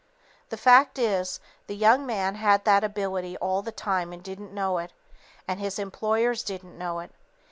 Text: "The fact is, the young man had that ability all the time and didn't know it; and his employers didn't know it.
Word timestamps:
"The 0.49 0.57
fact 0.57 0.97
is, 0.97 1.39
the 1.67 1.75
young 1.75 2.07
man 2.07 2.33
had 2.33 2.65
that 2.65 2.83
ability 2.83 3.37
all 3.37 3.61
the 3.61 3.71
time 3.71 4.11
and 4.11 4.23
didn't 4.23 4.51
know 4.51 4.79
it; 4.79 4.93
and 5.47 5.59
his 5.59 5.77
employers 5.77 6.41
didn't 6.41 6.75
know 6.75 7.01
it. 7.01 7.11